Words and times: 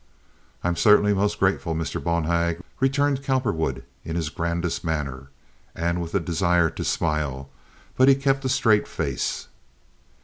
"I'm 0.63 0.75
certainly 0.77 1.13
most 1.13 1.37
grateful, 1.39 1.75
Mr. 1.75 2.03
Bonhag," 2.03 2.61
returned 2.79 3.21
Cowperwood 3.23 3.83
in 4.03 4.15
his 4.15 4.29
grandest 4.29 4.83
manner, 4.83 5.29
and 5.75 6.01
with 6.01 6.15
a 6.15 6.19
desire 6.19 6.71
to 6.71 6.83
smile, 6.83 7.51
but 7.97 8.07
he 8.07 8.15
kept 8.15 8.43
a 8.43 8.49
straight 8.49 8.87
face. 8.87 9.47